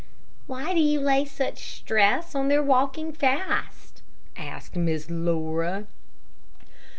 "Why 0.47 0.73
do 0.73 0.79
you 0.79 0.99
lay 0.99 1.25
such 1.25 1.63
stress 1.75 2.33
on 2.33 2.47
their 2.47 2.63
walking 2.63 3.13
fast?" 3.13 4.01
asked 4.35 4.75
Miss 4.75 5.11
Laura. 5.11 5.85